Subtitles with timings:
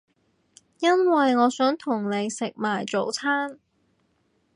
[0.79, 3.59] 因為我想同你食埋早餐